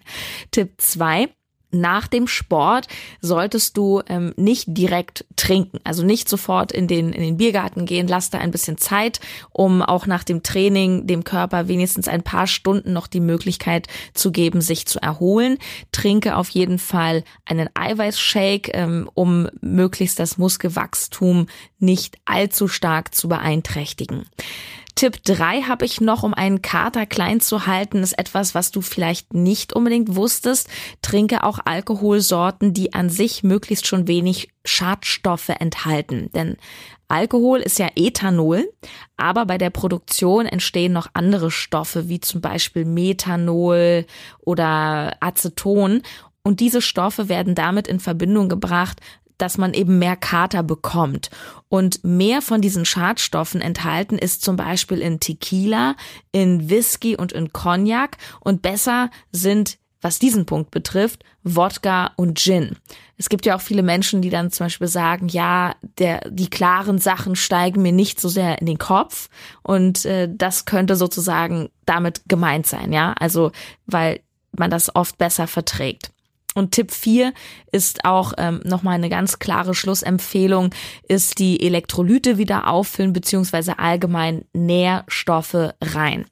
Tipp 0.52 0.74
zwei 0.78 1.30
nach 1.72 2.08
dem 2.08 2.28
Sport 2.28 2.88
solltest 3.22 3.78
du 3.78 4.02
ähm, 4.08 4.34
nicht 4.38 4.66
direkt 4.68 5.26
trinken, 5.36 5.80
also 5.84 6.04
nicht 6.04 6.30
sofort 6.30 6.72
in 6.72 6.88
den 6.88 7.12
in 7.12 7.22
den 7.22 7.38
Biergarten 7.38 7.86
gehen. 7.86 8.08
Lass 8.08 8.30
da 8.30 8.38
ein 8.38 8.52
bisschen 8.52 8.78
Zeit, 8.78 9.20
um 9.52 9.82
auch 9.82 10.06
nach 10.06 10.24
dem 10.24 10.44
Training 10.44 11.08
dem 11.08 11.24
Körper 11.24 11.68
wenigstens 11.68 12.08
ein 12.08 12.24
paar 12.24 12.48
Stunden 12.48 12.94
noch 12.94 13.08
die 13.08 13.20
Möglichkeit 13.20 13.88
zu 14.14 14.32
geben, 14.32 14.62
sich 14.62 14.86
zu 14.86 15.00
erholen. 15.00 15.58
Trinke 15.92 16.38
auf 16.38 16.50
jeden 16.50 16.80
Fall 16.80 17.24
einen 17.46 17.70
Eiweißshake, 17.74 18.72
ähm, 18.74 19.10
um 19.14 19.50
möglichst 19.62 20.20
das 20.20 20.38
Muskelwachstum 20.38 21.48
nicht 21.80 22.18
allzu 22.26 22.68
stark 22.68 23.14
zu 23.14 23.28
beeinträchtigen. 23.28 24.26
Tipp 24.98 25.24
3 25.26 25.62
habe 25.62 25.86
ich 25.86 26.02
noch, 26.02 26.24
um 26.24 26.34
einen 26.34 26.64
Kater 26.64 27.06
klein 27.06 27.40
zu 27.40 27.68
halten, 27.68 28.02
ist 28.02 28.18
etwas, 28.18 28.56
was 28.56 28.72
du 28.72 28.82
vielleicht 28.82 29.32
nicht 29.32 29.72
unbedingt 29.74 30.16
wusstest. 30.16 30.68
Trinke 31.04 31.44
auch 31.44 31.60
Alkoholsorten, 31.64 32.74
die 32.74 32.96
an 32.96 33.12
sich 33.12 33.44
möglichst 33.44 33.86
schon 33.86 34.08
wenig 34.08 34.50
Schadstoffe 34.66 35.50
enthalten. 35.50 36.32
Denn 36.34 36.58
Alkohol 37.10 37.60
ist 37.60 37.78
ja 37.78 37.90
Ethanol, 37.96 38.68
aber 39.18 39.46
bei 39.46 39.60
der 39.60 39.70
Produktion 39.70 40.48
entstehen 40.48 40.94
noch 40.94 41.10
andere 41.14 41.52
Stoffe, 41.52 42.10
wie 42.10 42.20
zum 42.20 42.42
Beispiel 42.42 42.84
Methanol 42.84 44.08
oder 44.40 45.16
Aceton. 45.20 46.02
Und 46.42 46.60
diese 46.60 46.82
Stoffe 46.82 47.30
werden 47.30 47.54
damit 47.54 47.88
in 47.88 48.00
Verbindung 48.00 48.50
gebracht 48.50 49.00
dass 49.38 49.58
man 49.58 49.74
eben 49.74 50.00
mehr 50.00 50.16
Kater 50.16 50.64
bekommt. 50.64 51.30
Und 51.70 52.04
mehr 52.04 52.42
von 52.42 52.62
diesen 52.62 52.86
Schadstoffen 52.86 53.62
enthalten 53.62 54.18
ist 54.18 54.44
zum 54.44 54.56
Beispiel 54.56 55.00
in 55.00 55.20
Tequila, 55.20 55.96
in 56.32 56.70
Whisky 56.70 57.16
und 57.16 57.32
in 57.32 57.52
Cognac. 57.52 58.18
Und 58.40 58.62
besser 58.62 59.10
sind, 59.32 59.78
was 60.02 60.20
diesen 60.20 60.46
Punkt 60.46 60.72
betrifft, 60.72 61.24
Wodka 61.44 62.12
und 62.16 62.40
Gin. 62.40 62.78
Es 63.18 63.30
gibt 63.30 63.46
ja 63.46 63.56
auch 63.56 63.62
viele 63.62 63.84
Menschen, 63.84 64.22
die 64.22 64.30
dann 64.30 64.52
zum 64.52 64.66
Beispiel 64.68 64.88
sagen, 64.88 65.28
ja, 65.28 65.76
der, 65.82 66.30
die 66.30 66.50
klaren 66.50 67.00
Sachen 67.00 67.36
steigen 67.36 67.82
mir 67.82 67.92
nicht 67.92 68.20
so 68.20 68.30
sehr 68.30 68.60
in 68.60 68.68
den 68.68 68.78
Kopf. 68.78 69.30
Und 69.64 70.06
äh, 70.06 70.30
das 70.32 70.66
könnte 70.66 70.96
sozusagen 70.96 71.70
damit 71.86 72.22
gemeint 72.28 72.68
sein, 72.68 72.94
ja. 72.94 73.14
Also, 73.20 73.52
weil 73.86 74.22
man 74.52 74.70
das 74.70 74.96
oft 74.96 75.18
besser 75.18 75.48
verträgt. 75.48 76.12
Und 76.58 76.72
Tipp 76.72 76.92
4 76.92 77.34
ist 77.72 78.04
auch 78.04 78.34
ähm, 78.40 78.62
nochmal 78.64 78.96
eine 78.96 79.10
ganz 79.10 79.38
klare 79.38 79.76
Schlussempfehlung, 79.76 80.72
ist 81.08 81.38
die 81.38 81.62
Elektrolyte 81.62 82.40
wieder 82.40 82.68
auffüllen, 82.68 83.14
beziehungsweise 83.14 83.78
allgemein 83.78 84.44
Nährstoffe 84.54 85.76
rein. 85.80 86.26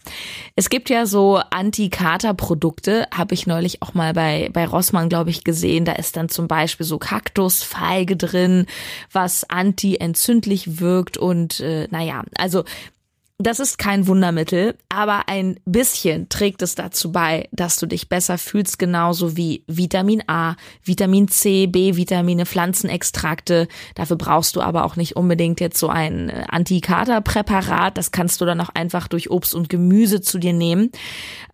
Es 0.55 0.71
gibt 0.71 0.89
ja 0.89 1.05
so 1.05 1.39
Anti-Kater-Produkte, 1.51 3.07
habe 3.13 3.35
ich 3.35 3.45
neulich 3.45 3.83
auch 3.83 3.93
mal 3.93 4.13
bei, 4.13 4.49
bei 4.51 4.65
Rossmann, 4.65 5.09
glaube 5.09 5.29
ich, 5.29 5.43
gesehen. 5.43 5.85
Da 5.85 5.91
ist 5.91 6.17
dann 6.17 6.27
zum 6.27 6.47
Beispiel 6.47 6.87
so 6.87 6.97
Kaktusfeige 6.97 8.17
drin, 8.17 8.65
was 9.11 9.47
anti-entzündlich 9.47 10.79
wirkt 10.79 11.19
und 11.19 11.59
äh, 11.59 11.87
naja, 11.91 12.23
also 12.35 12.63
das 13.37 13.59
ist 13.59 13.77
kein 13.77 14.07
Wundermittel, 14.07 14.75
aber 14.87 15.27
ein 15.27 15.59
bisschen 15.65 16.29
trägt 16.29 16.61
es 16.61 16.73
dazu 16.73 17.11
bei, 17.11 17.49
dass 17.51 17.77
du 17.77 17.85
dich 17.85 18.07
besser 18.07 18.37
fühlst, 18.37 18.79
genauso 18.79 19.35
wie 19.35 19.65
Vitamin 19.67 20.23
A, 20.27 20.55
Vitamin 20.85 21.27
C, 21.27 21.67
B-Vitamine, 21.67 22.45
Pflanzenextrakte. 22.45 23.67
Dafür 23.95 24.15
brauchst 24.15 24.55
du 24.55 24.61
aber 24.61 24.85
auch 24.85 24.95
nicht 24.95 25.17
unbedingt 25.17 25.59
jetzt 25.59 25.77
so 25.77 25.89
ein 25.89 26.29
Antikaterpräparat. 26.29 27.97
Das 27.97 28.11
kannst 28.11 28.39
du 28.39 28.45
dann 28.45 28.61
auch 28.61 28.69
einfach 28.69 29.09
durch 29.09 29.29
Obst 29.29 29.53
und 29.53 29.67
Gemüse 29.67 30.21
zu 30.21 30.39
dir 30.39 30.53
nehmen. 30.53 30.91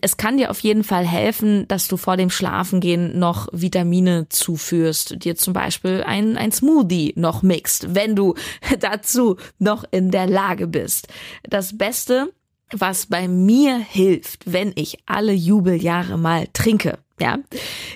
Es 0.02 0.18
kann 0.18 0.38
dir 0.38 0.52
auf 0.52 0.60
jeden 0.60 0.84
Fall 0.84 1.06
helfen, 1.06 1.68
dass 1.68 1.88
du 1.88 1.98
vor 1.98 2.16
dem 2.16 2.30
Schlafengehen 2.30 3.18
noch 3.18 3.48
Vitamine 3.52 4.28
zuführst, 4.30 5.24
dir 5.24 5.36
zum 5.36 5.54
Beispiel 5.54 6.04
ein, 6.06 6.38
ein 6.38 6.52
Smoothie 6.52 7.14
noch 7.16 7.42
mixt, 7.42 7.96
wenn 7.96 8.16
du 8.16 8.36
dazu 8.80 9.38
noch 9.58 9.84
in 9.90 10.12
der 10.12 10.28
Lage 10.28 10.68
bist. 10.68 11.08
Das 11.50 11.71
Beste 11.78 12.34
was 12.74 13.06
bei 13.06 13.28
mir 13.28 13.78
hilft, 13.78 14.51
wenn 14.51 14.72
ich 14.75 15.00
alle 15.06 15.34
Jubeljahre 15.34 16.18
mal 16.18 16.48
trinke, 16.54 17.00
ja, 17.20 17.40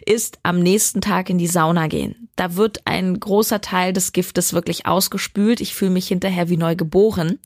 ist 0.06 0.40
am 0.44 0.60
nächsten 0.60 1.02
Tag 1.02 1.30
in 1.30 1.38
die 1.38 1.48
Sauna 1.48 1.88
gehen. 1.88 2.30
Da 2.36 2.56
wird 2.56 2.82
ein 2.86 3.20
großer 3.20 3.62
Teil 3.62 3.94
des 3.94 4.12
Giftes 4.12 4.54
wirklich 4.54 4.86
ausgespült. 4.86 5.62
Ich 5.62 5.74
fühle 5.74 5.92
mich 5.92 6.08
hinterher 6.08 6.50
wie 6.50 6.58
neu 6.58 6.76
geboren. 6.76 7.40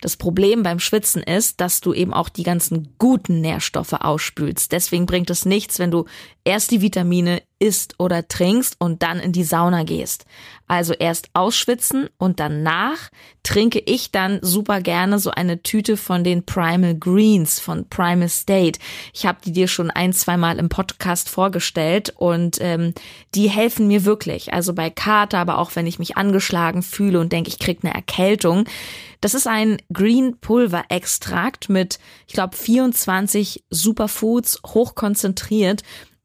Das 0.00 0.16
Problem 0.16 0.62
beim 0.62 0.80
Schwitzen 0.80 1.22
ist, 1.22 1.60
dass 1.60 1.80
du 1.80 1.94
eben 1.94 2.12
auch 2.12 2.28
die 2.28 2.42
ganzen 2.42 2.94
guten 2.98 3.40
Nährstoffe 3.40 3.94
ausspülst. 3.94 4.70
Deswegen 4.70 5.06
bringt 5.06 5.30
es 5.30 5.46
nichts, 5.46 5.78
wenn 5.78 5.90
du 5.90 6.04
erst 6.44 6.70
die 6.70 6.82
Vitamine 6.82 7.42
isst 7.64 7.94
oder 7.98 8.28
trinkst 8.28 8.76
und 8.78 9.02
dann 9.02 9.18
in 9.18 9.32
die 9.32 9.42
Sauna 9.42 9.84
gehst. 9.84 10.26
Also 10.66 10.92
erst 10.92 11.30
ausschwitzen 11.32 12.08
und 12.18 12.40
danach 12.40 13.10
trinke 13.42 13.78
ich 13.78 14.12
dann 14.12 14.38
super 14.42 14.82
gerne 14.82 15.18
so 15.18 15.30
eine 15.30 15.62
Tüte 15.62 15.96
von 15.96 16.24
den 16.24 16.44
Primal 16.44 16.94
Greens 16.94 17.60
von 17.60 17.88
Primal 17.88 18.28
State. 18.28 18.78
Ich 19.14 19.24
habe 19.24 19.38
die 19.44 19.52
dir 19.52 19.66
schon 19.66 19.90
ein, 19.90 20.12
zwei 20.12 20.36
Mal 20.36 20.58
im 20.58 20.68
Podcast 20.68 21.30
vorgestellt 21.30 22.12
und 22.16 22.58
ähm, 22.60 22.92
die 23.34 23.48
helfen 23.48 23.88
mir 23.88 24.04
wirklich. 24.04 24.52
Also 24.52 24.74
bei 24.74 24.90
Kater, 24.90 25.38
aber 25.38 25.58
auch 25.58 25.74
wenn 25.74 25.86
ich 25.86 25.98
mich 25.98 26.18
angeschlagen 26.18 26.82
fühle 26.82 27.18
und 27.20 27.32
denke, 27.32 27.48
ich 27.48 27.58
krieg 27.58 27.80
eine 27.82 27.94
Erkältung. 27.94 28.64
Das 29.22 29.32
ist 29.32 29.46
ein 29.46 29.78
Green 29.90 30.36
Pulver 30.38 30.84
Extrakt 30.90 31.70
mit, 31.70 31.98
ich 32.26 32.34
glaube, 32.34 32.56
24 32.56 33.64
Superfoods 33.70 34.60
hochkonzentriert 34.66 35.82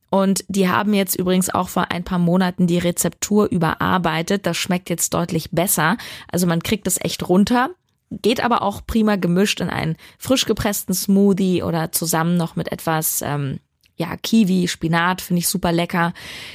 und 0.10 0.44
die 0.48 0.68
haben 0.68 0.94
jetzt 0.94 1.16
übrigens 1.16 1.50
auch 1.50 1.70
vor 1.70 1.92
ein 1.92 2.04
paar 2.04 2.20
Monaten 2.20 2.68
die 2.68 2.80
Rezeptur 2.80 3.50
überarbeitet. 3.50 4.46
Das 4.46 4.58
schmeckt 4.58 4.90
jetzt 4.90 5.14
deutlich 5.14 5.52
besser. 5.52 5.98
Also 6.32 6.48
man 6.48 6.64
kriegt 6.64 6.88
es 6.88 7.00
echt 7.00 7.28
runter. 7.30 7.70
Geht 8.10 8.44
aber 8.44 8.64
auch 8.64 8.82
prima 8.88 9.18
gemischt 9.18 9.62
in 9.62 9.70
einen 9.70 9.96
frisch 10.18 10.46
gepressten 10.46 10.96
Smoothie 10.96 11.62
oder 11.62 11.92
zusammen 11.92 12.38
noch 12.38 12.56
mit 12.56 12.72
etwas, 12.72 13.22
ähm, 13.22 13.60
ja, 13.98 14.18
Kiwi, 14.18 14.68
Spinat, 14.68 15.22
finde 15.22 15.42
ich 15.42 15.48
super 15.48 15.72
lecker. 15.72 16.14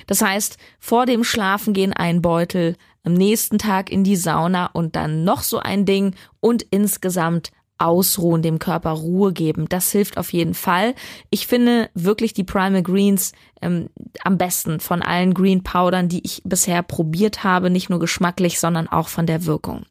Das 0.09 0.21
heißt, 0.21 0.57
vor 0.81 1.07
dem 1.07 1.23
Schlafengehen 1.23 1.93
ein 1.93 2.23
Beutel, 2.23 2.77
am 3.05 3.13
nächsten 3.13 3.59
Tag 3.59 3.93
in 3.93 4.03
die 4.03 4.17
Sauna 4.17 4.67
und 4.67 4.97
dann 4.97 5.25
noch 5.25 5.43
so 5.43 5.59
ein 5.59 5.85
Ding 5.85 6.17
und 6.41 6.67
insgesamt 6.71 7.53
ausruhen, 7.79 8.43
dem 8.43 8.59
Körper 8.59 8.91
Ruhe 8.91 9.33
geben. 9.33 9.69
Das 9.69 9.91
hilft 9.91 10.17
auf 10.17 10.33
jeden 10.33 10.55
Fall. 10.55 10.95
Ich 11.31 11.47
finde 11.47 11.91
wirklich 11.95 12.33
die 12.33 12.45
Primal 12.45 12.83
Greens 12.83 13.33
ähm, 13.61 13.91
am 14.23 14.39
besten 14.39 14.81
von 14.81 15.03
allen 15.03 15.35
Green 15.35 15.63
Powdern, 15.63 16.09
die 16.09 16.25
ich 16.25 16.43
bisher 16.45 16.83
probiert 16.83 17.45
habe, 17.45 17.71
nicht 17.71 17.91
nur 17.91 17.99
geschmacklich, 17.99 18.61
sondern 18.61 18.89
auch 18.89 19.09
von 19.09 19.27
der 19.27 19.45
Wirkung. 19.47 19.85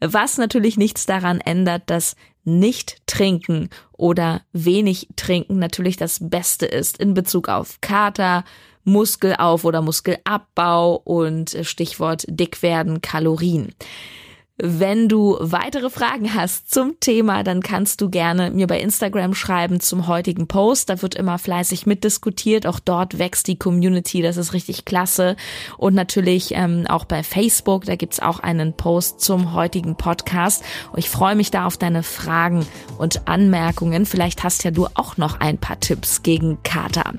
Was 0.00 0.38
natürlich 0.38 0.76
nichts 0.76 1.06
daran 1.06 1.40
ändert, 1.40 1.82
dass 1.86 2.16
nicht 2.44 3.02
trinken 3.06 3.68
oder 3.92 4.40
wenig 4.52 5.08
trinken 5.16 5.58
natürlich 5.58 5.96
das 5.96 6.18
Beste 6.20 6.66
ist 6.66 6.98
in 6.98 7.12
Bezug 7.12 7.48
auf 7.48 7.80
Kater, 7.80 8.44
Muskelauf- 8.84 9.64
oder 9.64 9.82
Muskelabbau 9.82 10.96
und 11.04 11.54
äh, 11.54 11.64
Stichwort 11.64 12.24
dick 12.28 12.62
werden, 12.62 13.02
Kalorien. 13.02 13.74
Wenn 14.60 15.08
du 15.08 15.36
weitere 15.38 15.88
Fragen 15.88 16.34
hast 16.34 16.72
zum 16.72 16.98
Thema, 16.98 17.44
dann 17.44 17.62
kannst 17.62 18.00
du 18.00 18.10
gerne 18.10 18.50
mir 18.50 18.66
bei 18.66 18.80
Instagram 18.80 19.34
schreiben 19.34 19.78
zum 19.78 20.08
heutigen 20.08 20.48
Post. 20.48 20.90
Da 20.90 21.00
wird 21.00 21.14
immer 21.14 21.38
fleißig 21.38 21.86
mitdiskutiert. 21.86 22.66
Auch 22.66 22.80
dort 22.80 23.20
wächst 23.20 23.46
die 23.46 23.56
Community. 23.56 24.20
Das 24.20 24.36
ist 24.36 24.54
richtig 24.54 24.84
klasse. 24.84 25.36
Und 25.76 25.94
natürlich 25.94 26.54
ähm, 26.56 26.86
auch 26.88 27.04
bei 27.04 27.22
Facebook. 27.22 27.84
Da 27.84 27.94
gibt's 27.94 28.18
auch 28.18 28.40
einen 28.40 28.72
Post 28.72 29.20
zum 29.20 29.52
heutigen 29.52 29.94
Podcast. 29.94 30.64
Und 30.90 30.98
ich 30.98 31.08
freue 31.08 31.36
mich 31.36 31.52
da 31.52 31.64
auf 31.64 31.76
deine 31.76 32.02
Fragen 32.02 32.66
und 32.98 33.28
Anmerkungen. 33.28 34.06
Vielleicht 34.06 34.42
hast 34.42 34.64
ja 34.64 34.72
du 34.72 34.88
auch 34.94 35.16
noch 35.16 35.38
ein 35.38 35.58
paar 35.58 35.78
Tipps 35.78 36.24
gegen 36.24 36.60
Kater. 36.64 37.14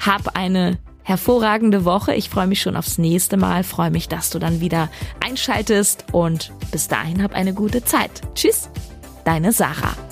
Hab 0.00 0.34
eine 0.34 0.78
hervorragende 1.10 1.84
Woche. 1.84 2.14
Ich 2.14 2.30
freue 2.30 2.46
mich 2.46 2.62
schon 2.62 2.76
aufs 2.76 2.96
nächste 2.96 3.36
Mal, 3.36 3.64
freue 3.64 3.90
mich, 3.90 4.08
dass 4.08 4.30
du 4.30 4.38
dann 4.38 4.60
wieder 4.60 4.88
einschaltest 5.24 6.06
und 6.12 6.52
bis 6.70 6.88
dahin 6.88 7.22
hab 7.22 7.34
eine 7.34 7.52
gute 7.52 7.84
Zeit. 7.84 8.22
Tschüss, 8.34 8.70
deine 9.24 9.52
Sarah. 9.52 10.09